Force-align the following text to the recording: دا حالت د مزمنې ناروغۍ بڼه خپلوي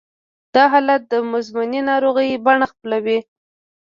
دا 0.53 0.63
حالت 0.73 1.01
د 1.11 1.13
مزمنې 1.31 1.81
ناروغۍ 1.89 2.29
بڼه 2.45 2.65
خپلوي 2.71 3.19